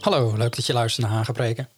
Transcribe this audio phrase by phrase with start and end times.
[0.00, 1.68] Hallo, leuk dat je luistert naar Hagepreken.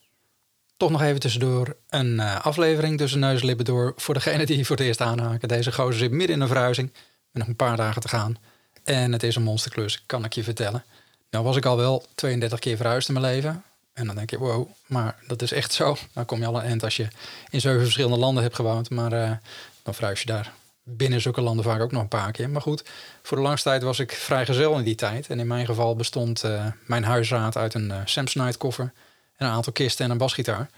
[0.77, 4.67] Toch nog even tussendoor een uh, aflevering tussen neus en lippen door voor degene die
[4.67, 5.49] voor het eerst aanhaken.
[5.49, 6.93] Deze gozer zit midden in een verhuizing,
[7.31, 8.37] met nog een paar dagen te gaan.
[8.85, 10.85] En het is een monsterklus, kan ik je vertellen.
[11.31, 13.63] Nou was ik al wel 32 keer verhuisd in mijn leven.
[13.93, 15.97] En dan denk je, wow, maar dat is echt zo.
[16.13, 17.09] Dan kom je al een eind als je
[17.51, 18.91] in zeven verschillende landen hebt gewoond.
[18.91, 19.31] Maar uh,
[19.83, 20.53] dan verhuis je daar
[20.85, 22.51] binnen zulke landen vaak ook nog een paar keer.
[22.51, 22.85] Maar goed,
[23.23, 25.27] voor de langste tijd was ik vrijgezel in die tijd.
[25.27, 28.93] En in mijn geval bestond uh, mijn huisraad uit een uh, Samsonite koffer...
[29.37, 30.71] en een aantal kisten en een basgitaar.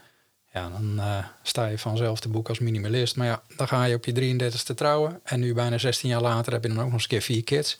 [0.52, 3.16] Ja, dan uh, sta je vanzelf te boek als minimalist.
[3.16, 5.20] Maar ja, dan ga je op je 33ste trouwen.
[5.24, 7.44] En nu bijna 16 jaar later heb je dan ook nog eens een keer vier
[7.44, 7.78] kids.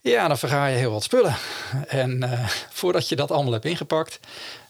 [0.00, 1.36] Ja, dan verga je heel wat spullen.
[1.88, 2.30] En
[2.70, 4.20] voordat je dat allemaal hebt ingepakt...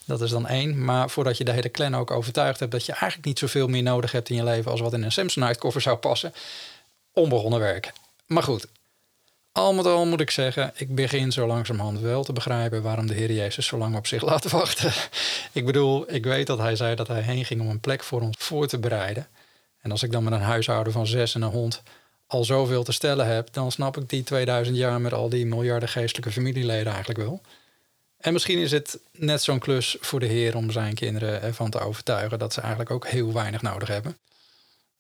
[0.05, 0.85] Dat is dan één.
[0.85, 3.83] Maar voordat je de hele clan ook overtuigd hebt dat je eigenlijk niet zoveel meer
[3.83, 6.35] nodig hebt in je leven als wat in een Samsonite koffer zou passen.
[7.13, 7.93] Onbegonnen werk.
[8.27, 8.67] Maar goed,
[9.53, 13.15] al met al moet ik zeggen, ik begin zo langzamerhand wel te begrijpen waarom de
[13.15, 14.93] Heer Jezus zo lang op zich laat wachten.
[15.53, 18.21] ik bedoel, ik weet dat hij zei dat hij heen ging om een plek voor
[18.21, 19.29] ons voor te bereiden.
[19.81, 21.83] En als ik dan met een huishouden van zes en een hond
[22.27, 25.89] al zoveel te stellen heb, dan snap ik die 2000 jaar met al die miljarden
[25.89, 27.41] geestelijke familieleden eigenlijk wel.
[28.25, 31.81] En misschien is het net zo'n klus voor de Heer om zijn kinderen ervan te
[31.81, 34.17] overtuigen dat ze eigenlijk ook heel weinig nodig hebben.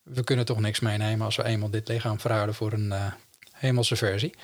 [0.03, 3.12] We kunnen toch niks meenemen als we eenmaal dit lichaam verhouden voor een uh,
[3.52, 4.34] hemelse versie.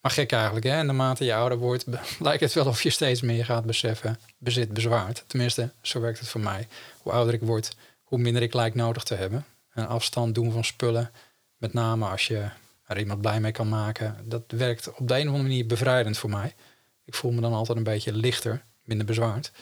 [0.00, 0.72] Maar gek eigenlijk, hè?
[0.72, 1.84] En naarmate je ouder wordt,
[2.18, 5.24] lijkt het wel of je steeds meer gaat beseffen, bezit bezwaart.
[5.26, 6.68] Tenminste, zo werkt het voor mij.
[6.98, 9.44] Hoe ouder ik word, hoe minder ik lijk nodig te hebben.
[9.74, 11.10] Een afstand doen van spullen,
[11.56, 12.48] met name als je
[12.86, 16.18] er iemand blij mee kan maken, dat werkt op de een of andere manier bevrijdend
[16.18, 16.54] voor mij.
[17.04, 19.52] Ik voel me dan altijd een beetje lichter, minder bezwaard.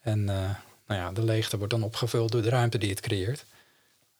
[0.00, 0.26] En uh,
[0.86, 3.44] nou ja, de leegte wordt dan opgevuld door de ruimte die het creëert.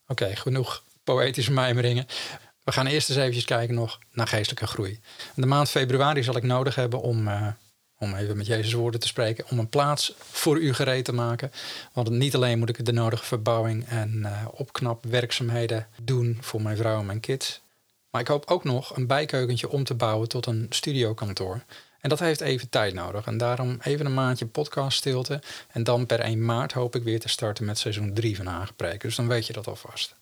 [0.08, 2.06] Oké, genoeg poëtische mijmeringen.
[2.64, 5.00] We gaan eerst eens eventjes kijken nog naar geestelijke groei.
[5.34, 7.47] De maand februari zal ik nodig hebben om, uh,
[7.98, 11.53] om even met Jezus woorden te spreken, om een plaats voor u gereed te maken.
[11.92, 16.98] Want niet alleen moet ik de nodige verbouwing en uh, opknapwerkzaamheden doen voor mijn vrouw
[16.98, 17.62] en mijn kids.
[18.10, 21.64] Maar ik hoop ook nog een bijkeukentje om te bouwen tot een studiokantoor.
[22.04, 23.26] En dat heeft even tijd nodig.
[23.26, 25.41] En daarom even een maandje podcast stilte.
[25.72, 28.98] En dan per 1 maart hoop ik weer te starten met seizoen 3 van Aangepreken.
[28.98, 30.15] Dus dan weet je dat alvast.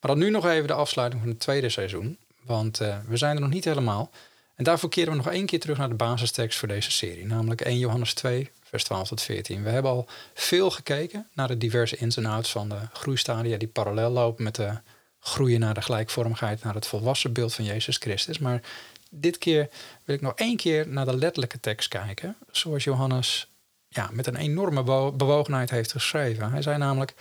[0.00, 2.18] Maar dan nu nog even de afsluiting van het tweede seizoen.
[2.42, 4.10] Want uh, we zijn er nog niet helemaal.
[4.54, 7.26] En daarvoor keren we nog één keer terug naar de basistekst voor deze serie.
[7.26, 9.62] Namelijk 1 Johannes 2, vers 12 tot 14.
[9.62, 13.68] We hebben al veel gekeken naar de diverse ins en outs van de groeistadia die
[13.68, 14.78] parallel lopen met de
[15.20, 18.38] groeien naar de gelijkvormigheid, naar het volwassen beeld van Jezus Christus.
[18.38, 18.62] Maar
[19.08, 19.68] dit keer
[20.04, 22.36] wil ik nog één keer naar de letterlijke tekst kijken.
[22.50, 23.48] Zoals Johannes
[23.88, 24.82] ja, met een enorme
[25.12, 26.50] bewogenheid heeft geschreven.
[26.50, 27.14] Hij zei namelijk: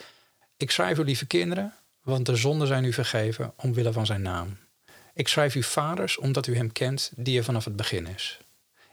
[0.58, 4.58] Ik schrijf u lieve kinderen, want de zonden zijn u vergeven omwille van zijn naam.
[5.14, 8.40] Ik schrijf u vaders, omdat u hem kent, die er vanaf het begin is.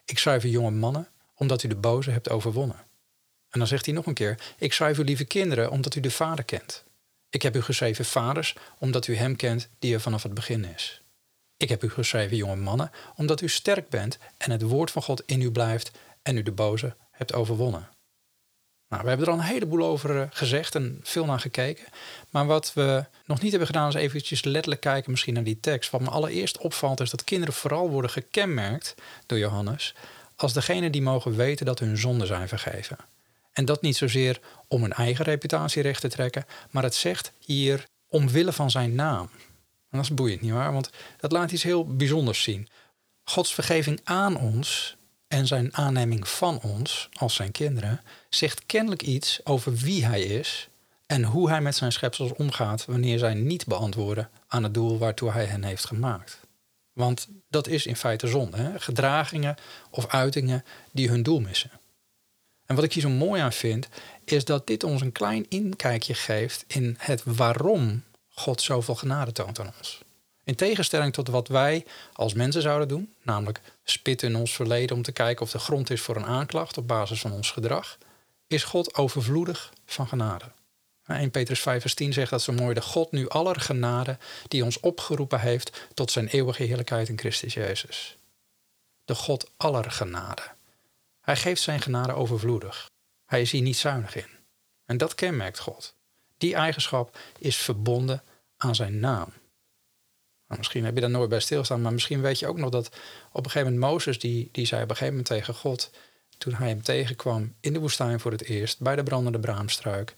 [0.05, 2.76] Ik schrijf u jonge mannen, omdat u de boze hebt overwonnen.
[3.50, 6.11] En dan zegt hij nog een keer: Ik schrijf u lieve kinderen, omdat u de
[6.11, 6.84] Vader kent.
[7.31, 11.03] Ik heb u geschreven vaders, omdat u hem kent, die er vanaf het begin is.
[11.56, 15.22] Ik heb u geschreven, jonge mannen, omdat u sterk bent en het woord van God
[15.26, 15.91] in u blijft
[16.22, 17.88] en u de boze hebt overwonnen.
[18.88, 21.84] Nou, we hebben er al een heleboel over eh, gezegd en veel naar gekeken.
[22.31, 25.91] Maar wat we nog niet hebben gedaan is eventjes letterlijk kijken misschien naar die tekst.
[25.91, 28.94] Wat me allereerst opvalt is dat kinderen vooral worden gekenmerkt
[29.26, 29.94] door Johannes
[30.37, 32.97] als degene die mogen weten dat hun zonden zijn vergeven.
[33.53, 37.87] En dat niet zozeer om hun eigen reputatie recht te trekken, maar het zegt hier
[38.09, 39.31] omwille van zijn naam.
[39.97, 40.72] Dat is boeiend, nietwaar?
[40.72, 40.91] Want
[41.21, 42.69] dat laat iets heel bijzonders zien.
[43.25, 44.97] Gods vergeving aan ons
[45.28, 50.69] en zijn aanneming van ons als zijn kinderen zegt kennelijk iets over wie hij is
[51.06, 55.31] en hoe hij met zijn schepsels omgaat wanneer zij niet beantwoorden aan het doel waartoe
[55.31, 56.40] hij hen heeft gemaakt.
[56.93, 58.81] Want dat is in feite zonde, hè?
[58.81, 59.56] gedragingen
[59.90, 61.70] of uitingen die hun doel missen.
[62.67, 63.88] En wat ik hier zo mooi aan vind,
[64.25, 68.02] is dat dit ons een klein inkijkje geeft in het waarom
[68.34, 70.00] God zoveel genade toont aan ons.
[70.44, 75.02] In tegenstelling tot wat wij als mensen zouden doen, namelijk spitten in ons verleden om
[75.02, 77.98] te kijken of er grond is voor een aanklacht op basis van ons gedrag,
[78.46, 80.44] is God overvloedig van genade.
[81.06, 84.64] 1 Petrus 5 vers 10 zegt dat zo mooi, de God nu aller genade die
[84.64, 88.16] ons opgeroepen heeft tot zijn eeuwige heerlijkheid in Christus Jezus.
[89.04, 90.42] De God aller genade.
[91.20, 92.90] Hij geeft zijn genade overvloedig.
[93.26, 94.28] Hij is hier niet zuinig in.
[94.84, 95.94] En dat kenmerkt God.
[96.38, 98.22] Die eigenschap is verbonden
[98.56, 99.32] aan zijn naam.
[100.46, 102.86] Nou, misschien heb je daar nooit bij stilstaan, maar misschien weet je ook nog dat
[103.32, 105.90] op een gegeven moment Mozes, die, die zei op een gegeven moment tegen God,
[106.38, 110.16] toen hij hem tegenkwam in de woestijn voor het eerst, bij de brandende braamstruik.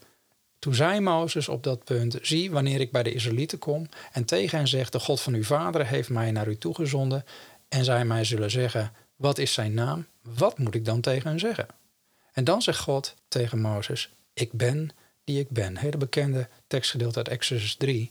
[0.58, 4.58] Toen zei Mozes op dat punt: Zie, wanneer ik bij de Israëlieten kom en tegen
[4.58, 7.24] hen zeg: De God van uw vader heeft mij naar u toegezonden,
[7.68, 10.06] en zij mij zullen zeggen: Wat is zijn naam?
[10.22, 11.66] Wat moet ik dan tegen hen zeggen?
[12.32, 14.90] En dan zegt God tegen Mozes: Ik ben
[15.26, 15.76] die ik ben.
[15.76, 18.10] Hele bekende tekstgedeelte uit Exodus 3.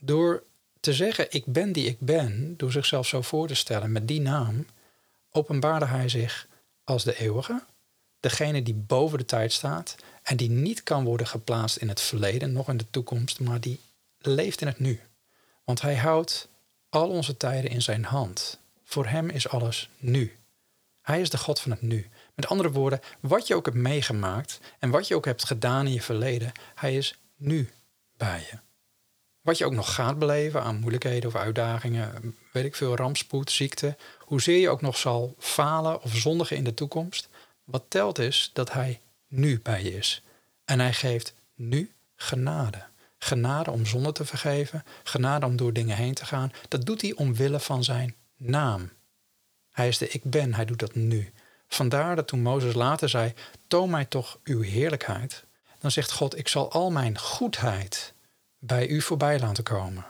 [0.00, 0.42] Door
[0.80, 4.20] te zeggen: Ik ben die ik ben, door zichzelf zo voor te stellen met die
[4.20, 4.66] naam,
[5.30, 6.46] openbaarde hij zich
[6.84, 7.64] als de eeuwige,
[8.20, 12.52] degene die boven de tijd staat en die niet kan worden geplaatst in het verleden,
[12.52, 13.80] nog in de toekomst, maar die
[14.18, 15.00] leeft in het nu.
[15.64, 16.48] Want hij houdt
[16.88, 18.58] al onze tijden in zijn hand.
[18.84, 20.36] Voor hem is alles nu.
[21.02, 22.10] Hij is de God van het nu.
[22.40, 25.92] Met andere woorden, wat je ook hebt meegemaakt en wat je ook hebt gedaan in
[25.92, 27.70] je verleden, hij is nu
[28.16, 28.58] bij je.
[29.40, 33.96] Wat je ook nog gaat beleven aan moeilijkheden of uitdagingen, weet ik veel, rampspoed, ziekte,
[34.18, 37.28] hoezeer je ook nog zal falen of zondigen in de toekomst,
[37.64, 40.22] wat telt is dat hij nu bij je is.
[40.64, 42.82] En hij geeft nu genade.
[43.18, 46.52] Genade om zonde te vergeven, genade om door dingen heen te gaan.
[46.68, 48.90] Dat doet hij omwille van zijn naam.
[49.70, 51.32] Hij is de ik ben, hij doet dat nu.
[51.72, 53.32] Vandaar dat toen Mozes later zei:
[53.66, 55.44] Toon mij toch uw heerlijkheid.
[55.78, 58.14] Dan zegt God: Ik zal al mijn goedheid
[58.58, 60.06] bij u voorbij laten komen.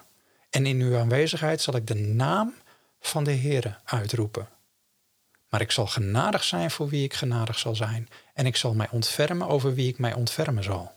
[0.51, 2.55] En in uw aanwezigheid zal ik de naam
[3.01, 4.49] van de Heere uitroepen.
[5.49, 8.09] Maar ik zal genadig zijn voor wie ik genadig zal zijn.
[8.35, 10.93] En ik zal mij ontfermen over wie ik mij ontfermen zal.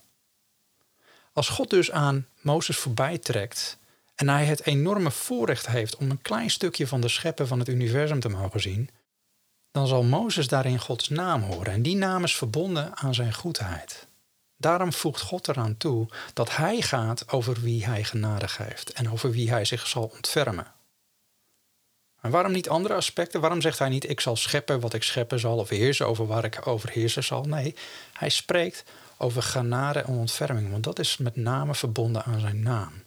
[1.32, 3.78] Als God dus aan Mozes voorbij trekt
[4.14, 7.68] en hij het enorme voorrecht heeft om een klein stukje van de scheppen van het
[7.68, 8.90] universum te mogen zien,
[9.74, 11.72] dan zal Mozes daarin Gods naam horen.
[11.72, 14.06] En die naam is verbonden aan zijn goedheid.
[14.56, 19.30] Daarom voegt God eraan toe dat hij gaat over wie hij genade geeft en over
[19.30, 20.66] wie hij zich zal ontfermen.
[22.20, 23.40] En waarom niet andere aspecten?
[23.40, 26.44] Waarom zegt hij niet: Ik zal scheppen wat ik scheppen zal, of heersen over waar
[26.44, 27.42] ik over heersen zal?
[27.42, 27.74] Nee,
[28.12, 28.84] hij spreekt
[29.16, 33.03] over genade en ontferming, want dat is met name verbonden aan zijn naam.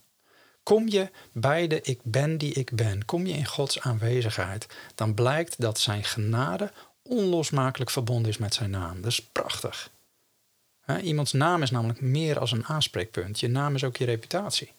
[0.68, 5.14] Kom je bij de ik ben die ik ben, kom je in Gods aanwezigheid, dan
[5.14, 6.72] blijkt dat zijn genade
[7.04, 9.02] onlosmakelijk verbonden is met zijn naam.
[9.02, 9.90] Dat is prachtig.
[11.02, 13.40] iemands naam is namelijk meer als een aanspreekpunt.
[13.40, 14.72] Je naam is ook je reputatie.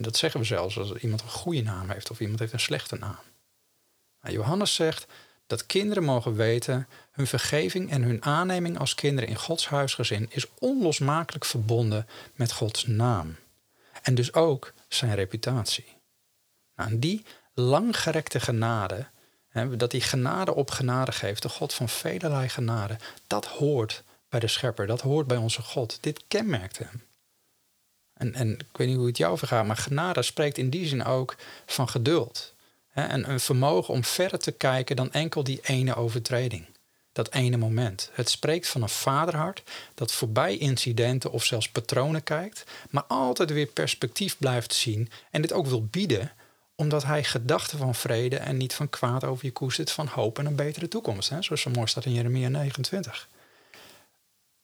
[0.00, 2.96] dat zeggen we zelfs als iemand een goede naam heeft of iemand heeft een slechte
[2.96, 3.18] naam.
[4.22, 5.06] Nou, Johannes zegt
[5.46, 10.46] dat kinderen mogen weten, hun vergeving en hun aanneming als kinderen in Gods huisgezin is
[10.58, 13.36] onlosmakelijk verbonden met Gods naam.
[14.02, 15.96] En dus ook zijn reputatie.
[16.76, 19.06] Nou, die langgerekte genade,
[19.48, 22.96] hè, dat die genade op genade geeft, de God van velelei genade,
[23.26, 25.98] dat hoort bij de schepper, dat hoort bij onze God.
[26.00, 27.02] Dit kenmerkt hem.
[28.12, 31.04] En, en ik weet niet hoe het jou vergaat, maar genade spreekt in die zin
[31.04, 32.54] ook van geduld.
[32.92, 36.66] En een vermogen om verder te kijken dan enkel die ene overtreding.
[37.20, 38.10] Dat ene moment.
[38.12, 39.62] Het spreekt van een vaderhart
[39.94, 45.52] dat voorbij incidenten of zelfs patronen kijkt, maar altijd weer perspectief blijft zien en dit
[45.52, 46.32] ook wil bieden,
[46.74, 50.46] omdat hij gedachten van vrede en niet van kwaad over je koestert, van hoop en
[50.46, 51.28] een betere toekomst.
[51.28, 51.42] Hè?
[51.42, 53.28] Zoals zo mooi staat in Jeremia 29.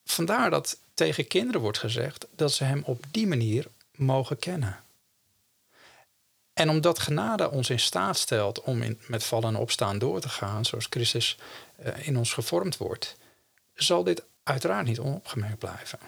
[0.04, 3.66] Vandaar dat tegen kinderen wordt gezegd dat ze hem op die manier
[3.96, 4.80] mogen kennen.
[6.56, 10.28] En omdat genade ons in staat stelt om in, met vallen en opstaan door te
[10.28, 11.38] gaan, zoals Christus
[11.84, 13.16] uh, in ons gevormd wordt,
[13.74, 15.98] zal dit uiteraard niet onopgemerkt blijven.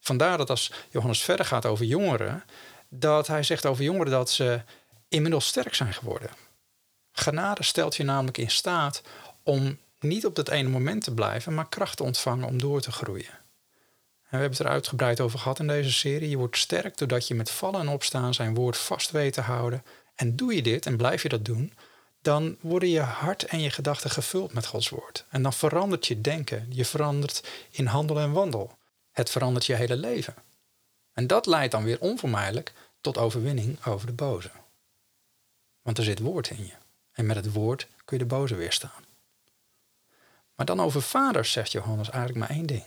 [0.00, 2.44] Vandaar dat als Johannes verder gaat over jongeren,
[2.88, 4.62] dat hij zegt over jongeren dat ze
[5.08, 6.30] inmiddels sterk zijn geworden.
[7.12, 9.02] Genade stelt je namelijk in staat
[9.42, 12.92] om niet op dat ene moment te blijven, maar kracht te ontvangen om door te
[12.92, 13.39] groeien.
[14.30, 16.28] En we hebben het er uitgebreid over gehad in deze serie.
[16.28, 19.84] Je wordt sterk doordat je met vallen en opstaan zijn woord vast weet te houden.
[20.14, 21.72] En doe je dit en blijf je dat doen,
[22.22, 25.24] dan worden je hart en je gedachten gevuld met Gods woord.
[25.28, 26.66] En dan verandert je denken.
[26.68, 28.78] Je verandert in handel en wandel.
[29.10, 30.34] Het verandert je hele leven.
[31.12, 34.50] En dat leidt dan weer onvermijdelijk tot overwinning over de boze.
[35.82, 36.74] Want er zit woord in je.
[37.12, 39.04] En met het woord kun je de boze weerstaan.
[40.54, 42.84] Maar dan over vaders zegt Johannes eigenlijk maar één ding.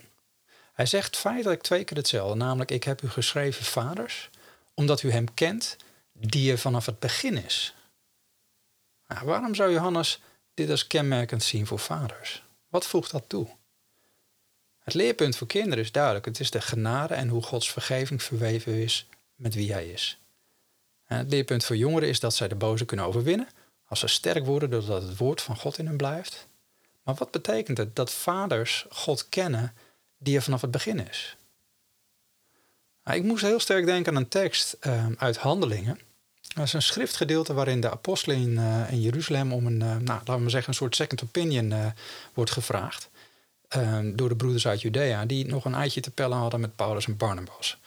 [0.73, 4.29] Hij zegt feitelijk twee keer hetzelfde, namelijk ik heb u geschreven vaders,
[4.73, 5.77] omdat u hem kent
[6.11, 7.73] die er vanaf het begin is.
[9.23, 10.21] Waarom zou Johannes
[10.53, 12.43] dit als kenmerkend zien voor vaders?
[12.67, 13.47] Wat voegt dat toe?
[14.79, 16.25] Het leerpunt voor kinderen is duidelijk.
[16.25, 20.17] Het is de genade en hoe Gods vergeving verweven is met wie hij is.
[21.03, 23.47] Het leerpunt voor jongeren is dat zij de boze kunnen overwinnen
[23.85, 26.47] als ze sterk worden doordat het woord van God in hen blijft.
[27.03, 29.73] Maar wat betekent het dat vaders God kennen
[30.23, 31.35] die er vanaf het begin is.
[33.03, 35.99] Nou, ik moest heel sterk denken aan een tekst uh, uit Handelingen.
[36.55, 40.03] Dat is een schriftgedeelte waarin de apostelen in, uh, in Jeruzalem om een, uh, nou,
[40.03, 41.93] laten we maar zeggen, een soort second opinion
[42.33, 43.09] wordt gevraagd.
[43.73, 47.05] Ehm, door de broeders uit Judea, die nog een eitje te pellen hadden met Paulus
[47.05, 47.77] en Barnabas.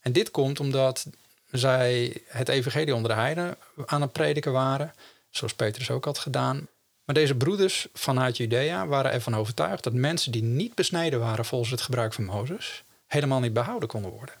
[0.00, 1.06] En dit komt omdat
[1.50, 3.56] zij het evangelie onder de heiden
[3.86, 4.94] aan het prediken waren,
[5.30, 6.66] zoals Petrus ook had gedaan.
[7.08, 11.70] Maar deze broeders vanuit Judea waren ervan overtuigd dat mensen die niet besneden waren volgens
[11.70, 14.34] het gebruik van Mozes, helemaal niet behouden konden worden.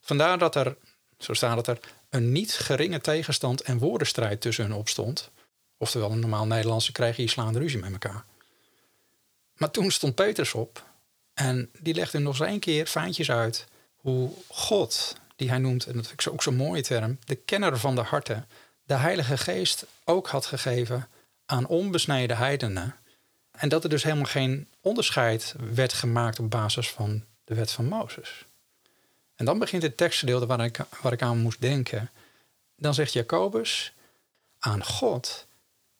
[0.00, 0.76] Vandaar dat er,
[1.18, 1.78] zo staat het er,
[2.10, 5.30] een niet geringe tegenstand en woordenstrijd tussen hun opstond.
[5.76, 8.24] Oftewel, een normaal Nederlandse kregen hier slaande ruzie met elkaar.
[9.56, 10.84] Maar toen stond Petrus op
[11.34, 15.96] en die legde nog eens één keer fijntjes uit hoe God, die hij noemt, en
[15.96, 18.48] dat ik ook zo'n mooie term, de kenner van de harten,
[18.84, 21.08] de Heilige Geest ook had gegeven
[21.52, 22.94] aan onbesneden heidenen.
[23.50, 27.84] En dat er dus helemaal geen onderscheid werd gemaakt op basis van de wet van
[27.84, 28.44] Mozes.
[29.34, 32.10] En dan begint het tekstgedeelte waar ik, waar ik aan moest denken.
[32.76, 33.92] Dan zegt Jacobus,
[34.58, 35.46] aan God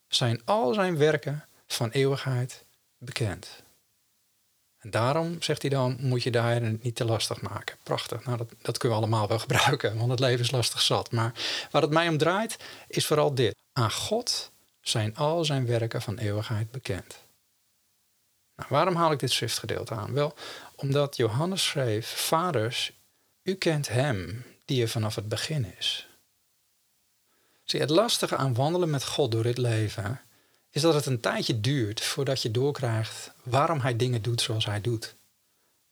[0.09, 2.65] zijn al zijn werken van eeuwigheid
[2.99, 3.63] bekend.
[4.79, 7.77] En daarom, zegt hij dan, moet je de niet te lastig maken.
[7.83, 8.25] Prachtig.
[8.25, 11.11] Nou, dat, dat kunnen we allemaal wel gebruiken, want het leven is lastig zat.
[11.11, 11.33] Maar
[11.71, 12.57] waar het mij om draait,
[12.89, 13.55] is vooral dit.
[13.73, 14.52] Aan God
[14.83, 17.21] zijn al zijn werken van eeuwigheid bekend.
[18.57, 20.13] Nou, waarom haal ik dit schriftgedeelte aan?
[20.13, 20.35] Wel,
[20.75, 22.93] omdat Johannes schreef: Vaders,
[23.43, 26.07] u kent hem die er vanaf het begin is.
[27.65, 30.21] Zie, het lastige aan wandelen met God door dit leven
[30.71, 34.81] is dat het een tijdje duurt voordat je doorkrijgt waarom hij dingen doet zoals hij
[34.81, 35.15] doet.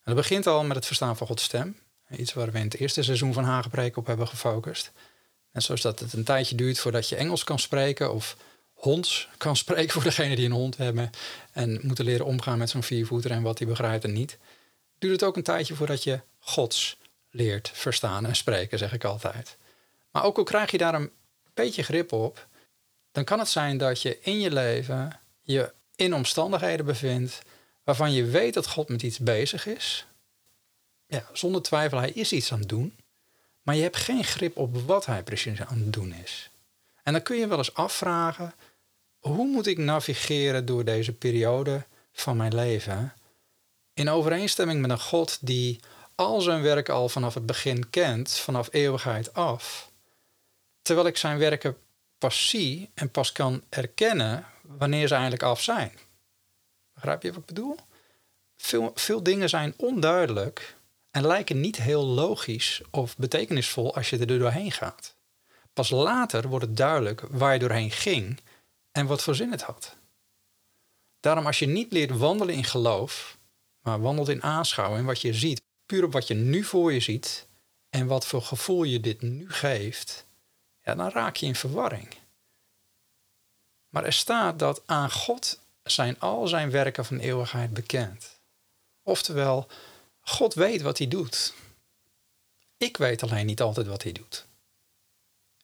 [0.03, 1.79] En dat begint al met het verstaan van Gods stem.
[2.11, 4.93] Iets waar we in het eerste seizoen van Hagepreek op hebben gefocust.
[5.53, 8.37] En zoals dat het een tijdje duurt voordat je Engels kan spreken of
[8.81, 11.11] honds kan spreken voor degene die een hond hebben
[11.53, 14.39] en moeten leren omgaan met zo'n viervoeter en wat hij begrijpt en niet.
[14.99, 16.99] Duurt het ook een tijdje voordat je Gods
[17.31, 19.57] leert verstaan en spreken, zeg ik altijd.
[20.11, 21.11] Maar ook al krijg je daar een
[21.55, 22.47] beetje grip op,
[23.13, 27.43] dan kan het zijn dat je in je leven je in omstandigheden bevindt
[27.85, 30.07] waarvan je weet dat God met iets bezig is.
[31.07, 32.99] Ja, zonder twijfel, hij is iets aan het doen.
[33.63, 36.51] Maar je hebt geen grip op wat hij precies aan het doen is.
[37.03, 38.55] En dan kun je wel eens afvragen:
[39.21, 43.15] hoe moet ik navigeren door deze periode van mijn leven?
[43.95, 45.81] In overeenstemming met een God die
[46.15, 49.91] al zijn werk al vanaf het begin kent, vanaf eeuwigheid af.
[50.83, 51.77] Terwijl ik zijn werken
[52.19, 55.93] pas zie en pas kan erkennen wanneer ze eigenlijk af zijn.
[56.95, 57.77] Begrijp je wat ik bedoel?
[58.57, 60.77] Veel, veel dingen zijn onduidelijk
[61.11, 65.15] en lijken niet heel logisch of betekenisvol als je er doorheen gaat.
[65.73, 68.41] Pas later wordt het duidelijk waar je doorheen ging
[68.93, 69.97] en wat voor zin het had.
[71.21, 73.39] Daarom als je niet leert wandelen in geloof,
[73.81, 77.49] maar wandelt in aanschouwing, wat je ziet, puur op wat je nu voor je ziet
[77.91, 80.27] en wat voor gevoel je dit nu geeft,
[80.85, 82.09] ja, dan raak je in verwarring.
[83.89, 88.41] Maar er staat dat aan God zijn al zijn werken van eeuwigheid bekend.
[89.03, 89.67] Oftewel,
[90.21, 91.55] God weet wat hij doet.
[92.77, 94.47] Ik weet alleen niet altijd wat hij doet.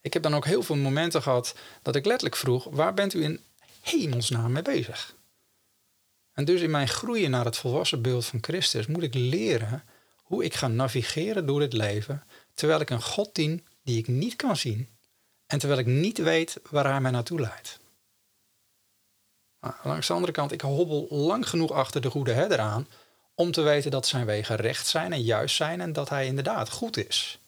[0.07, 3.23] Ik heb dan ook heel veel momenten gehad dat ik letterlijk vroeg: waar bent u
[3.23, 3.41] in
[3.81, 5.15] hemelsnaam mee bezig?
[6.33, 9.85] En dus in mijn groeien naar het volwassen beeld van Christus moet ik leren
[10.23, 14.37] hoe ik ga navigeren door dit leven terwijl ik een God dien die ik niet
[14.37, 14.89] kan zien
[15.47, 17.79] en terwijl ik niet weet waar hij mij naartoe leidt.
[19.61, 22.89] Maar langs de andere kant, ik hobbel lang genoeg achter de goede herder aan
[23.35, 26.71] om te weten dat zijn wegen recht zijn en juist zijn en dat hij inderdaad
[26.71, 27.41] goed is.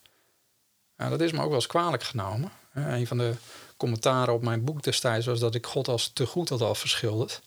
[0.99, 2.51] Nou, dat is me ook wel eens kwalijk genomen.
[2.73, 3.33] Een van de
[3.77, 7.41] commentaren op mijn boek destijds was dat ik God als te goed had afgeschilderd.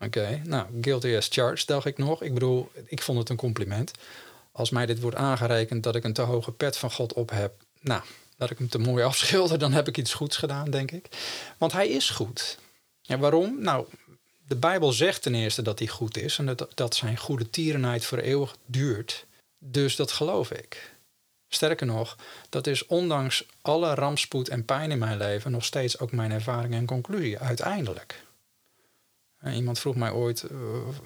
[0.00, 2.22] Oké, nou, guilty as charged, dacht ik nog.
[2.22, 3.90] Ik bedoel, ik vond het een compliment.
[4.52, 7.54] Als mij dit wordt aangerekend dat ik een te hoge pet van God op heb,
[7.80, 8.02] nou,
[8.36, 11.08] dat ik hem te mooi afschilder, dan heb ik iets goeds gedaan, denk ik.
[11.58, 12.58] Want hij is goed.
[13.06, 13.62] En waarom?
[13.62, 13.86] Nou,
[14.46, 18.04] de Bijbel zegt ten eerste dat hij goed is en dat, dat zijn goede tierenheid
[18.04, 19.26] voor eeuwig duurt.
[19.58, 20.95] Dus dat geloof ik.
[21.56, 22.16] Sterker nog,
[22.48, 26.74] dat is ondanks alle rampspoed en pijn in mijn leven nog steeds ook mijn ervaring
[26.74, 28.24] en conclusie, uiteindelijk.
[29.54, 30.58] Iemand vroeg mij ooit, uh,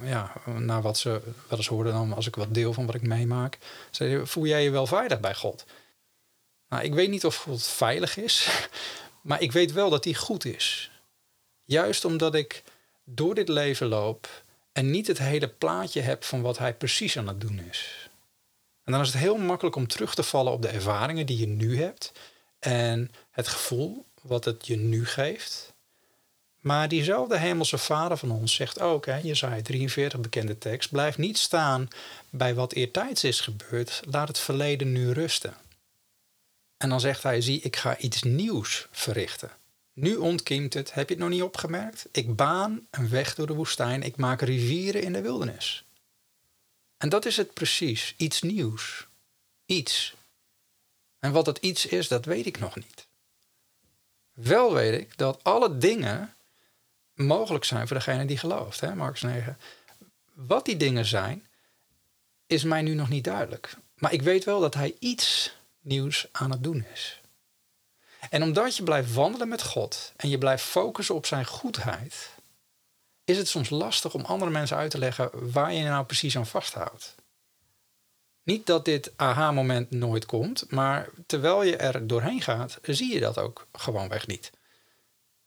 [0.08, 3.58] ja, naar wat ze wel hoorden dan als ik wat deel van wat ik meemaak.
[3.90, 5.64] Zei, voel jij je wel veilig bij God?
[6.68, 8.68] Nou, ik weet niet of God veilig is,
[9.28, 10.90] maar ik weet wel dat hij goed is.
[11.64, 12.62] Juist omdat ik
[13.04, 14.42] door dit leven loop
[14.72, 17.99] en niet het hele plaatje heb van wat hij precies aan het doen is.
[18.90, 21.46] En dan is het heel makkelijk om terug te vallen op de ervaringen die je
[21.46, 22.12] nu hebt
[22.58, 25.74] en het gevoel wat het je nu geeft.
[26.60, 31.38] Maar diezelfde hemelse vader van ons zegt ook, hè, Jezaja 43 bekende tekst, blijf niet
[31.38, 31.88] staan
[32.30, 35.54] bij wat eertijds is gebeurd, laat het verleden nu rusten.
[36.76, 39.50] En dan zegt hij, zie, ik ga iets nieuws verrichten.
[39.92, 42.08] Nu ontkiemt het, heb je het nog niet opgemerkt?
[42.12, 45.84] Ik baan een weg door de woestijn, ik maak rivieren in de wildernis.
[47.00, 49.06] En dat is het precies, iets nieuws.
[49.66, 50.14] Iets.
[51.18, 53.06] En wat dat iets is, dat weet ik nog niet.
[54.32, 56.34] Wel weet ik dat alle dingen
[57.14, 59.58] mogelijk zijn voor degene die gelooft, hè, Marcus 9.
[60.32, 61.46] Wat die dingen zijn,
[62.46, 63.76] is mij nu nog niet duidelijk.
[63.94, 67.20] Maar ik weet wel dat hij iets nieuws aan het doen is.
[68.30, 72.30] En omdat je blijft wandelen met God en je blijft focussen op zijn goedheid,
[73.30, 76.46] is het soms lastig om andere mensen uit te leggen waar je nou precies aan
[76.46, 77.14] vasthoudt.
[78.42, 83.38] Niet dat dit aha-moment nooit komt, maar terwijl je er doorheen gaat, zie je dat
[83.38, 84.50] ook gewoonweg niet.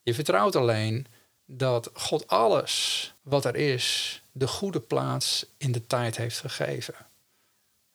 [0.01, 1.07] Je vertrouwt alleen
[1.45, 6.95] dat God alles wat er is, de goede plaats in de tijd heeft gegeven.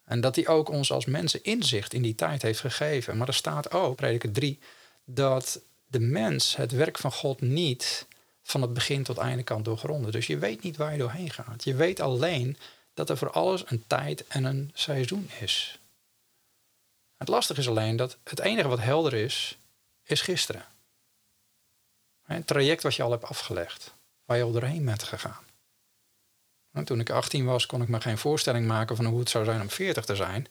[0.05, 3.17] En dat hij ook ons als mensen inzicht in die tijd heeft gegeven.
[3.17, 4.59] Maar er staat ook, prediker 3,
[5.05, 8.07] dat de mens het werk van God niet
[8.49, 10.11] van het begin tot einde kan doorgronden.
[10.11, 11.63] Dus je weet niet waar je doorheen gaat.
[11.63, 12.57] Je weet alleen
[12.93, 15.79] dat er voor alles een tijd en een seizoen is.
[17.17, 19.57] Het lastige is alleen dat het enige wat helder is,
[20.03, 20.65] is gisteren.
[22.21, 23.93] Het traject wat je al hebt afgelegd,
[24.25, 25.43] waar je al doorheen bent gegaan.
[26.83, 29.61] toen ik 18 was, kon ik me geen voorstelling maken van hoe het zou zijn
[29.61, 30.47] om 40 te zijn.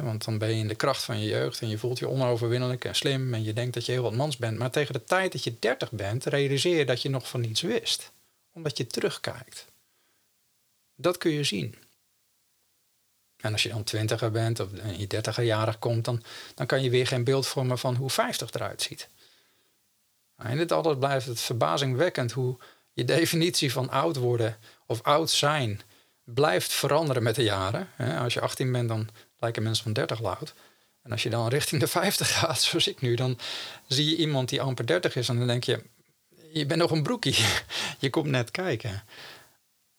[0.00, 2.84] Want dan ben je in de kracht van je jeugd en je voelt je onoverwinnelijk
[2.84, 4.58] en slim en je denkt dat je heel wat mans bent.
[4.58, 7.60] Maar tegen de tijd dat je 30 bent, realiseer je dat je nog van niets
[7.60, 8.12] wist.
[8.52, 9.66] Omdat je terugkijkt.
[10.96, 11.74] Dat kun je zien.
[13.36, 16.22] En als je dan twintiger bent of in je dertiger jarig komt, dan,
[16.54, 19.08] dan kan je weer geen beeld vormen van hoe 50 eruit ziet.
[20.36, 22.58] En dit altijd blijft het verbazingwekkend hoe
[22.92, 24.56] je definitie van oud worden
[24.86, 25.80] of oud zijn
[26.24, 27.88] blijft veranderen met de jaren.
[28.18, 29.08] Als je 18 bent, dan
[29.38, 30.54] lijken mensen van 30 oud.
[31.02, 33.38] En als je dan richting de 50 gaat, zoals ik nu, dan
[33.86, 35.82] zie je iemand die amper 30 is en dan denk je,
[36.52, 37.36] je bent nog een broekie.
[37.98, 39.02] Je komt net kijken.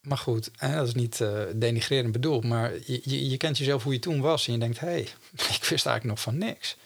[0.02, 3.94] Maar goed, dat is niet uh, denigrerend bedoeld, maar je, je, je, kent jezelf hoe
[3.94, 5.02] je toen was en je denkt, hé, hey,
[5.58, 6.78] ik wist eigenlijk nog van niks.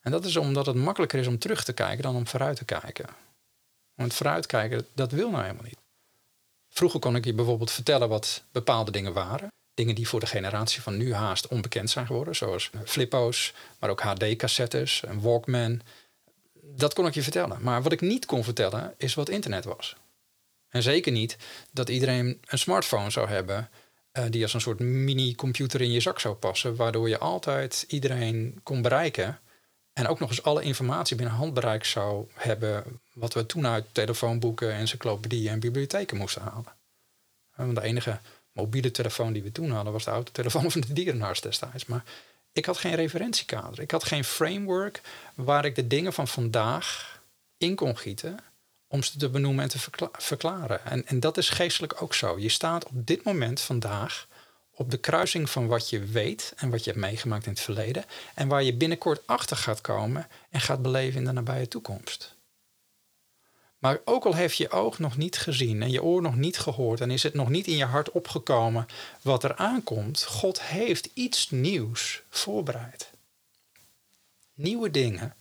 [0.00, 2.64] En dat is omdat het makkelijker is om terug te kijken dan om vooruit te
[2.64, 3.06] kijken.
[3.94, 5.79] Want vooruitkijken, dat wil nou helemaal niet.
[6.70, 9.48] Vroeger kon ik je bijvoorbeeld vertellen wat bepaalde dingen waren.
[9.74, 14.00] Dingen die voor de generatie van nu haast onbekend zijn geworden, zoals flippo's, maar ook
[14.00, 15.80] HD-cassettes, een Walkman.
[16.62, 17.62] Dat kon ik je vertellen.
[17.62, 19.96] Maar wat ik niet kon vertellen, is wat internet was.
[20.68, 21.36] En zeker niet
[21.70, 23.70] dat iedereen een smartphone zou hebben
[24.12, 28.60] uh, die als een soort mini-computer in je zak zou passen, waardoor je altijd iedereen
[28.62, 29.40] kon bereiken
[29.92, 34.72] en ook nog eens alle informatie binnen handbereik zou hebben, wat we toen uit telefoonboeken,
[34.72, 36.72] encyclopedieën en bibliotheken moesten halen.
[37.54, 38.20] Want de enige
[38.52, 41.86] mobiele telefoon die we toen hadden was de autotelefoon van de dierenarts destijds.
[41.86, 42.04] Maar
[42.52, 43.80] ik had geen referentiekader.
[43.80, 45.00] Ik had geen framework
[45.34, 47.20] waar ik de dingen van vandaag
[47.56, 48.38] in kon gieten
[48.86, 49.78] om ze te benoemen en te
[50.12, 50.84] verklaren.
[50.84, 52.38] En, en dat is geestelijk ook zo.
[52.38, 54.26] Je staat op dit moment vandaag
[54.80, 58.04] op de kruising van wat je weet en wat je hebt meegemaakt in het verleden
[58.34, 62.34] en waar je binnenkort achter gaat komen en gaat beleven in de nabije toekomst.
[63.78, 67.00] Maar ook al heeft je oog nog niet gezien en je oor nog niet gehoord
[67.00, 68.86] en is het nog niet in je hart opgekomen
[69.22, 73.10] wat er aankomt, God heeft iets nieuws voorbereid.
[74.54, 75.34] Nieuwe dingen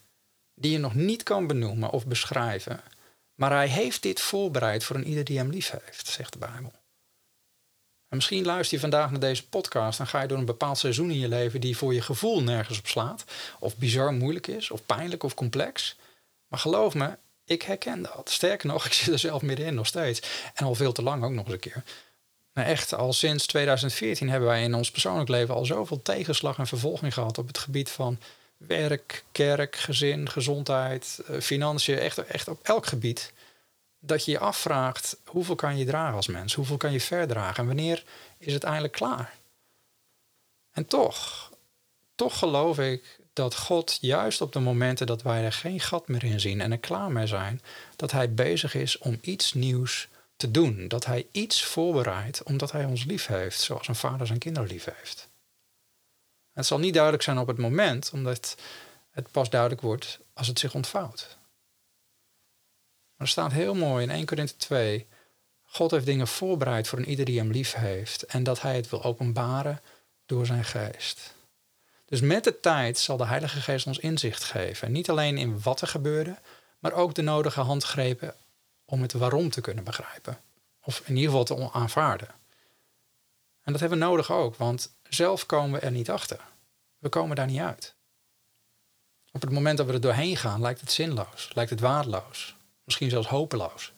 [0.54, 2.82] die je nog niet kan benoemen of beschrijven,
[3.36, 6.79] maar hij heeft dit voorbereid voor een ieder die hem lief heeft, zegt de Bijbel.
[8.10, 11.12] En misschien luister je vandaag naar deze podcast en ga je door een bepaald seizoen
[11.12, 13.24] in je leven die voor je gevoel nergens op slaat,
[13.60, 15.96] of bizar moeilijk is, of pijnlijk of complex.
[16.48, 18.30] Maar geloof me, ik herken dat.
[18.30, 20.22] Sterker nog, ik zit er zelf middenin nog steeds.
[20.54, 21.84] En al veel te lang ook nog eens een keer.
[22.54, 26.68] Maar echt, al sinds 2014 hebben wij in ons persoonlijk leven al zoveel tegenslag en
[26.68, 28.20] vervolging gehad op het gebied van
[28.58, 33.34] werk, kerk, gezin, gezondheid, eh, financiën, echt, echt op elk gebied
[34.00, 36.54] dat je je afvraagt hoeveel kan je dragen als mens?
[36.54, 37.58] Hoeveel kan je verdragen?
[37.58, 38.04] En wanneer
[38.38, 39.38] is het eindelijk klaar?
[40.72, 41.52] En toch,
[42.16, 46.24] toch geloof ik dat God juist op de momenten dat wij er geen gat meer
[46.24, 47.62] in zien en er klaar mee zijn,
[47.96, 50.88] dat Hij bezig is om iets nieuws te doen.
[50.88, 54.86] Dat Hij iets voorbereidt omdat Hij ons lief heeft, zoals een vader zijn kinderen lief
[54.86, 55.30] heeft.
[56.54, 58.56] Het zal niet duidelijk zijn op het moment, omdat
[59.12, 61.39] het pas duidelijk wordt als het zich ontvouwt.
[63.20, 65.08] Er staat heel mooi in 1 Korinthe 2.
[65.64, 68.24] God heeft dingen voorbereid voor een ieder die hem lief heeft.
[68.24, 69.82] En dat hij het wil openbaren
[70.26, 71.34] door zijn geest.
[72.06, 74.92] Dus met de tijd zal de Heilige Geest ons inzicht geven.
[74.92, 76.38] niet alleen in wat er gebeurde,
[76.80, 78.36] maar ook de nodige handgrepen
[78.86, 80.38] om het waarom te kunnen begrijpen.
[80.84, 82.28] Of in ieder geval te aanvaarden.
[83.64, 86.40] En dat hebben we nodig ook, want zelf komen we er niet achter.
[86.98, 87.96] We komen daar niet uit.
[89.32, 92.56] Op het moment dat we er doorheen gaan, lijkt het zinloos, lijkt het waardeloos,
[92.90, 93.94] misschien zelfs hopeloos.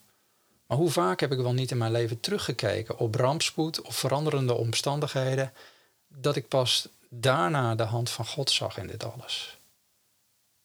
[0.68, 4.54] Maar hoe vaak heb ik wel niet in mijn leven teruggekeken op rampspoed of veranderende
[4.54, 5.54] omstandigheden,
[6.08, 9.60] dat ik pas daarna de hand van God zag in dit alles.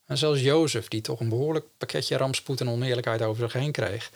[0.04, 4.10] En zelfs Jozef, die toch een behoorlijk pakketje rampspoed en oneerlijkheid over zich heen kreeg.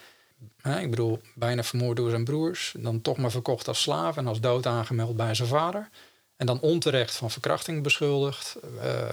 [0.62, 4.40] Ik bedoel, bijna vermoord door zijn broers, dan toch maar verkocht als slaaf en als
[4.40, 5.88] dood aangemeld bij zijn vader.
[6.36, 9.08] En dan onterecht van verkrachting beschuldigd, uh,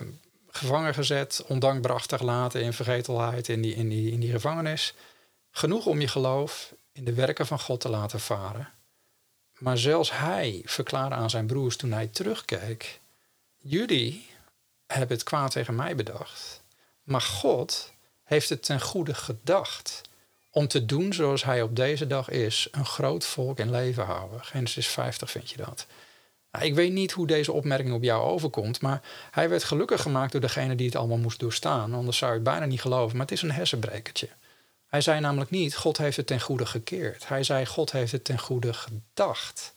[0.58, 4.94] gevangen gezet, ondankbaar achtergelaten in vergetelheid in die, in, die, in die gevangenis.
[5.52, 8.70] Genoeg om je geloof in de werken van God te laten varen.
[9.58, 13.00] Maar zelfs hij verklaarde aan zijn broers toen hij terugkeek:
[13.58, 14.30] Jullie
[14.88, 16.62] hebben het kwaad tegen mij bedacht.
[17.04, 17.94] Maar God
[18.24, 20.02] heeft het ten goede gedacht
[20.52, 24.44] om te doen zoals hij op deze dag is: een groot volk in leven houden.
[24.44, 25.86] Genesis 50 vind je dat.
[26.62, 30.42] Ik weet niet hoe deze opmerking op jou overkomt, maar hij werd gelukkig gemaakt door
[30.42, 31.94] degene die het allemaal moest doorstaan.
[31.94, 34.30] Anders zou je het bijna niet geloven, maar het is een hersenbrekertje.
[34.88, 37.28] Hij zei namelijk niet: God heeft het ten goede gekeerd.
[37.28, 39.76] Hij zei: God heeft het ten goede gedacht.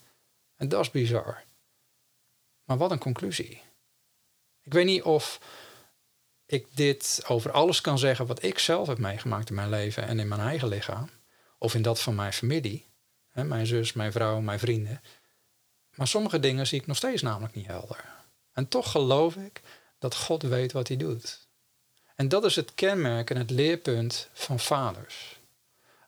[0.57, 1.43] En dat is bizar.
[2.65, 3.63] Maar wat een conclusie.
[4.63, 5.41] Ik weet niet of
[6.47, 10.19] ik dit over alles kan zeggen wat ik zelf heb meegemaakt in mijn leven en
[10.19, 11.11] in mijn eigen lichaam.
[11.59, 12.87] Of in dat van mijn familie.
[13.31, 15.01] Hè, mijn zus, mijn vrouw, mijn vrienden.
[15.95, 18.05] Maar sommige dingen zie ik nog steeds namelijk niet helder.
[18.53, 19.61] En toch geloof ik
[19.99, 21.49] dat God weet wat hij doet.
[22.15, 25.41] En dat is het kenmerk en het leerpunt van vaders.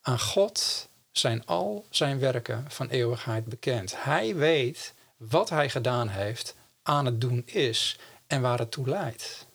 [0.03, 4.03] Aan God zijn al zijn werken van eeuwigheid bekend.
[4.03, 9.47] Hij weet wat hij gedaan heeft, aan het doen is en waar het toe leidt.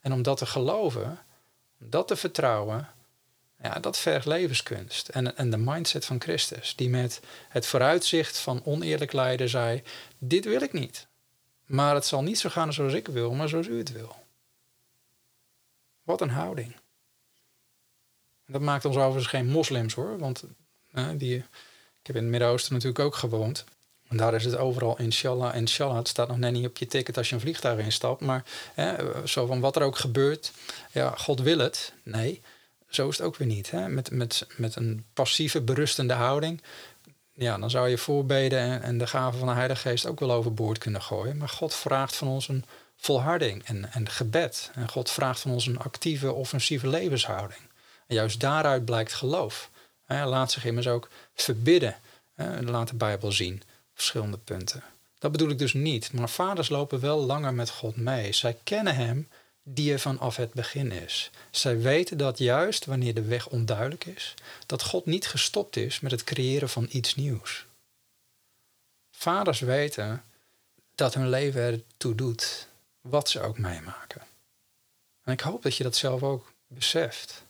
[0.00, 1.18] En om dat te geloven,
[1.80, 2.88] om dat te vertrouwen,
[3.62, 5.08] ja, dat vergt levenskunst.
[5.08, 9.82] En, en de mindset van Christus, die met het vooruitzicht van oneerlijk lijden zei:
[10.18, 11.06] Dit wil ik niet.
[11.66, 14.16] Maar het zal niet zo gaan zoals ik wil, maar zoals u het wil.
[16.02, 16.76] Wat een houding.
[18.46, 20.44] Dat maakt ons overigens geen moslims hoor, want
[21.16, 23.64] die, ik heb in het Midden-Oosten natuurlijk ook gewoond.
[24.08, 25.54] En daar is het overal inshallah.
[25.54, 28.20] Inshallah, het staat nog net niet op je ticket als je een vliegtuig instapt.
[28.20, 28.44] Maar
[29.24, 30.52] zo van wat er ook gebeurt.
[30.92, 31.92] Ja, God wil het.
[32.02, 32.42] Nee,
[32.88, 33.70] zo is het ook weer niet.
[33.70, 33.88] Hè?
[33.88, 36.62] Met, met, met een passieve, berustende houding.
[37.32, 40.32] Ja, dan zou je voorbeden en, en de gaven van de Heilige Geest ook wel
[40.32, 41.36] overboord kunnen gooien.
[41.36, 42.64] Maar God vraagt van ons een
[42.96, 44.70] volharding en, en gebed.
[44.74, 47.60] En God vraagt van ons een actieve, offensieve levenshouding.
[48.06, 49.70] En juist daaruit blijkt geloof.
[50.04, 51.96] Hij laat zich immers ook verbidden.
[52.60, 53.62] Laat de Bijbel zien
[53.94, 54.82] verschillende punten.
[55.18, 58.32] Dat bedoel ik dus niet, maar vaders lopen wel langer met God mee.
[58.32, 59.28] Zij kennen Hem
[59.68, 61.30] die er vanaf het begin is.
[61.50, 64.34] Zij weten dat juist wanneer de weg onduidelijk is,
[64.66, 67.64] dat God niet gestopt is met het creëren van iets nieuws.
[69.10, 70.24] Vaders weten
[70.94, 72.68] dat hun leven ertoe doet,
[73.00, 74.22] wat ze ook meemaken.
[75.22, 77.42] En ik hoop dat je dat zelf ook beseft.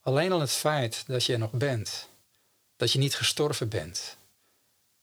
[0.00, 2.08] Alleen al het feit dat je er nog bent,
[2.76, 4.16] dat je niet gestorven bent,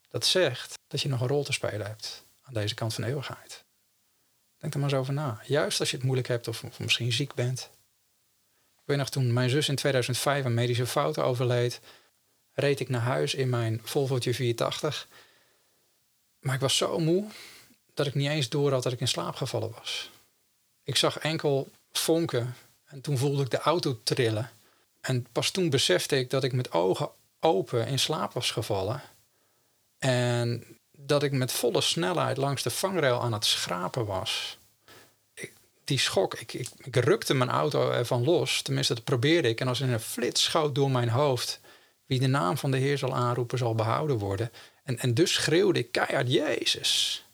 [0.09, 3.09] dat zegt dat je nog een rol te spelen hebt aan deze kant van de
[3.09, 3.63] eeuwigheid.
[4.59, 5.41] Denk er maar eens over na.
[5.45, 7.69] Juist als je het moeilijk hebt of, of misschien ziek bent.
[8.75, 11.79] Ik weet nog toen mijn zus in 2005 een medische fout overleed,
[12.53, 15.07] reed ik naar huis in mijn Volvo 480.
[16.39, 17.25] Maar ik was zo moe
[17.93, 20.09] dat ik niet eens door had dat ik in slaap gevallen was.
[20.83, 24.49] Ik zag enkel vonken en toen voelde ik de auto trillen.
[25.01, 29.01] En pas toen besefte ik dat ik met ogen open in slaap was gevallen.
[29.97, 34.57] En dat ik met volle snelheid langs de vangrail aan het schrapen was.
[35.83, 38.61] Die schok, ik, ik, ik, rukte mijn auto ervan los.
[38.61, 39.59] Tenminste, dat probeerde ik.
[39.59, 41.59] En als in een flits schoot door mijn hoofd.
[42.05, 44.51] Wie de naam van de Heer zal aanroepen, zal behouden worden.
[44.83, 47.25] En, en dus schreeuwde ik keihard, Jezus.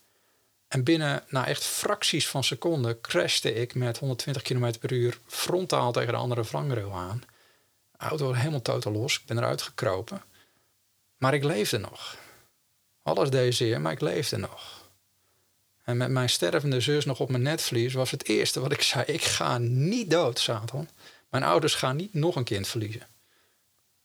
[0.68, 5.92] En binnen, na echt fracties van seconden, crashte ik met 120 km per uur frontaal
[5.92, 7.24] tegen de andere vangrail aan.
[7.92, 9.16] De auto was helemaal totaal los.
[9.16, 10.24] Ik ben eruit gekropen.
[11.18, 12.18] Maar ik leefde nog.
[13.06, 14.90] Alles deed zeer, maar ik leefde nog.
[15.84, 19.06] En met mijn stervende zus nog op mijn netvlies was het eerste wat ik zei:
[19.06, 20.90] ik ga niet dood, Satan.
[21.30, 23.08] Mijn ouders gaan niet nog een kind verliezen.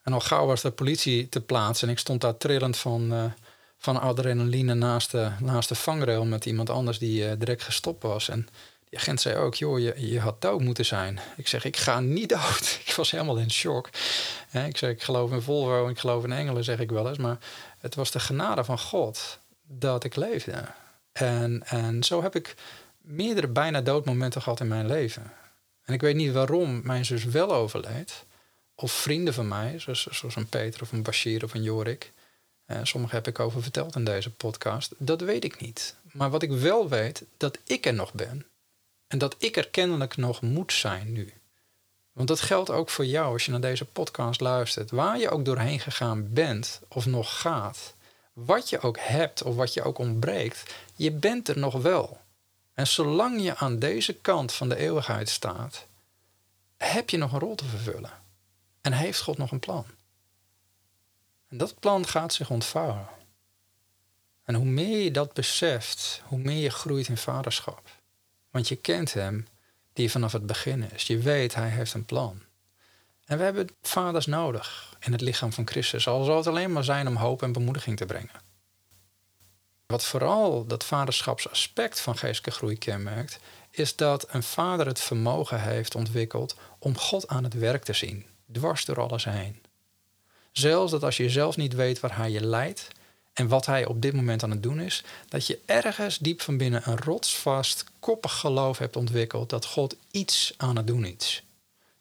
[0.02, 3.24] En al gauw was de politie te plaatsen en ik stond daar trillend van, uh,
[3.76, 8.28] van adrenaline naast de, naast de vangrail met iemand anders die uh, direct gestopt was.
[8.28, 8.48] En
[8.90, 11.20] die agent zei ook, joh, je, je had dood moeten zijn.
[11.37, 12.81] Ik zeg, ik ga niet dood.
[12.87, 13.88] Ik was helemaal in shock.
[14.53, 17.18] ik zeg, ik geloof in Volvo en ik geloof in engelen, zeg ik wel eens.
[17.18, 17.38] Maar
[17.79, 20.64] het was de genade van God dat ik leefde.
[21.12, 22.55] En, en zo heb ik
[23.00, 25.33] meerdere bijna doodmomenten gehad in mijn leven.
[25.85, 28.24] En ik weet niet waarom mijn zus wel overleed.
[28.74, 32.12] Of vrienden van mij, zoals, zoals een Peter of een Bashir of een Jorik.
[32.83, 34.94] Sommige heb ik over verteld in deze podcast.
[34.98, 35.94] Dat weet ik niet.
[36.12, 38.44] Maar wat ik wel weet, dat ik er nog ben.
[39.11, 41.33] En dat ik er kennelijk nog moet zijn nu.
[42.12, 44.90] Want dat geldt ook voor jou als je naar deze podcast luistert.
[44.90, 47.94] Waar je ook doorheen gegaan bent of nog gaat.
[48.33, 50.75] Wat je ook hebt of wat je ook ontbreekt.
[50.94, 52.20] Je bent er nog wel.
[52.75, 55.87] En zolang je aan deze kant van de eeuwigheid staat,
[56.77, 58.12] heb je nog een rol te vervullen.
[58.81, 59.85] En heeft God nog een plan.
[61.49, 63.09] En dat plan gaat zich ontvouwen.
[64.44, 67.99] En hoe meer je dat beseft, hoe meer je groeit in vaderschap.
[68.50, 69.46] Want je kent hem
[69.92, 71.06] die vanaf het begin is.
[71.06, 72.42] Je weet, hij heeft een plan.
[73.24, 76.08] En we hebben vaders nodig in het lichaam van Christus.
[76.08, 78.48] Al zal het alleen maar zijn om hoop en bemoediging te brengen.
[79.86, 83.38] Wat vooral dat vaderschapsaspect van geestelijke groei kenmerkt,
[83.70, 88.26] is dat een vader het vermogen heeft ontwikkeld om God aan het werk te zien,
[88.52, 89.62] dwars door alles heen.
[90.52, 92.88] Zelfs dat als je zelf niet weet waar hij je leidt
[93.40, 96.57] en wat hij op dit moment aan het doen is, dat je ergens diep van
[96.57, 101.42] binnen een rotsvast, koppig geloof hebt ontwikkeld dat God iets aan het doen is.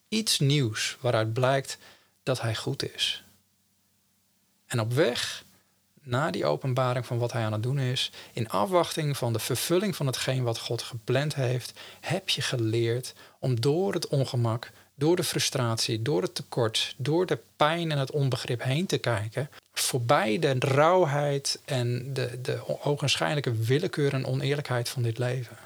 [0.10, 1.78] Iets nieuws waaruit blijkt
[2.24, 3.24] dat hij goed is.
[4.68, 5.44] En op weg
[6.04, 9.96] na die openbaring van wat hij aan het doen is, in afwachting van de vervulling
[9.96, 15.24] van hetgeen wat God gepland heeft, heb je geleerd om door het ongemak, door de
[15.24, 19.50] frustratie, door het tekort, door de pijn en het onbegrip heen te kijken,
[19.82, 25.58] voorbij de rauwheid en de, de ogenschijnlijke willekeur en oneerlijkheid van dit leven.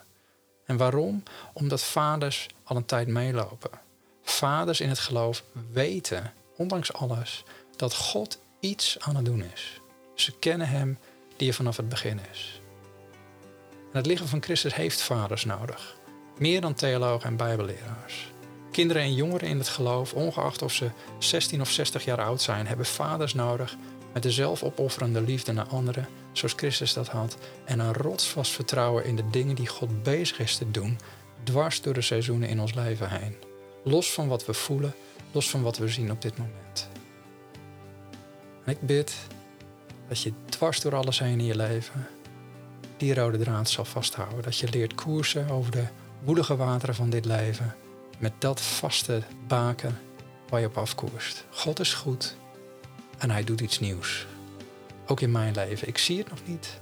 [0.65, 1.23] En waarom?
[1.53, 3.71] Omdat vaders al een tijd meelopen.
[4.23, 7.43] Vaders in het geloof weten, ondanks alles,
[7.75, 9.81] dat God iets aan het doen is.
[10.15, 10.97] Ze kennen Hem
[11.37, 12.61] die er vanaf het begin is.
[13.91, 15.95] Het lichaam van Christus heeft vaders nodig.
[16.37, 18.31] Meer dan theologen en bijbelleraars.
[18.71, 22.67] Kinderen en jongeren in het geloof, ongeacht of ze 16 of 60 jaar oud zijn,
[22.67, 23.75] hebben vaders nodig
[24.13, 29.15] met de zelfopofferende liefde naar anderen, zoals Christus dat had, en een rotsvast vertrouwen in
[29.15, 30.99] de dingen die God bezig is te doen,
[31.43, 33.35] dwars door de seizoenen in ons leven heen.
[33.83, 34.93] Los van wat we voelen,
[35.31, 36.89] los van wat we zien op dit moment.
[38.65, 39.15] En ik bid
[40.07, 42.07] dat je dwars door alles heen in je leven
[42.97, 44.43] die rode draad zal vasthouden.
[44.43, 45.85] Dat je leert koersen over de
[46.23, 47.75] woelige wateren van dit leven.
[48.19, 49.99] Met dat vaste baken
[50.49, 51.45] waar je op afkoerst.
[51.49, 52.35] God is goed
[53.23, 54.25] en hij doet iets nieuws.
[55.05, 55.87] Ook in mijn leven.
[55.87, 56.79] Ik zie het nog niet.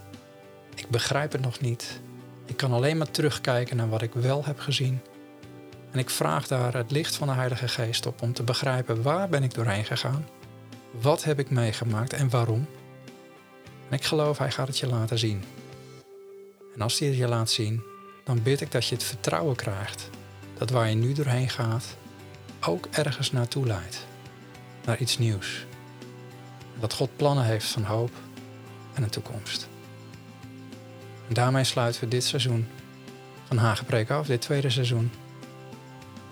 [0.76, 2.02] Ik begrijp het nog niet.
[2.46, 5.02] Ik kan alleen maar terugkijken naar wat ik wel heb gezien.
[5.92, 9.30] En ik vraag daar het licht van de Heilige Geest op om te begrijpen waar
[9.30, 10.28] ben ik doorheen gegaan?
[10.92, 12.68] Wat heb ik meegemaakt en waarom?
[13.90, 15.44] En ik geloof, hij gaat het je laten zien.
[16.76, 17.84] En als hij het je laat zien,
[18.24, 20.10] dan bid ik dat je het vertrouwen krijgt
[20.58, 21.86] dat waar je nu doorheen gaat,
[22.62, 24.06] ook ergens naartoe leidt.
[24.86, 25.66] Naar iets nieuws.
[26.82, 28.12] Dat God plannen heeft van hoop
[28.94, 29.68] en een toekomst.
[31.28, 32.68] En daarmee sluiten we dit seizoen
[33.48, 35.12] van Hagepreek af, dit tweede seizoen.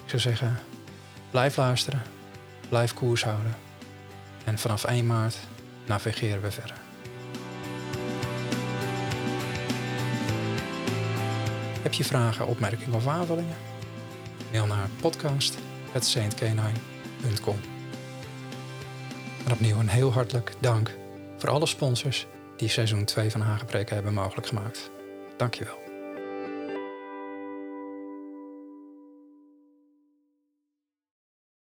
[0.04, 0.60] Ik zou zeggen,
[1.32, 2.02] blijf luisteren,
[2.70, 3.56] blijf koers houden.
[4.44, 5.38] En vanaf 1 maart
[5.86, 6.78] navigeren we verder.
[11.82, 13.56] Heb je vragen, opmerkingen of aanvullingen?
[14.52, 17.79] Mail naar podcast.saintcanine.com
[19.50, 20.98] En opnieuw een heel hartelijk dank
[21.38, 24.92] voor alle sponsors die seizoen 2 van Hagepreken hebben mogelijk gemaakt.
[25.38, 25.88] Dankjewel.